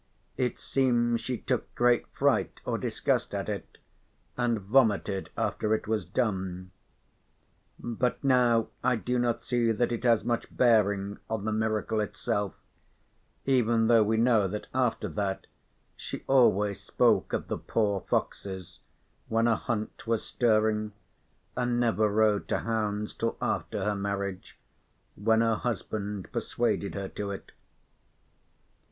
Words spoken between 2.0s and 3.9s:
fright or disgust at it,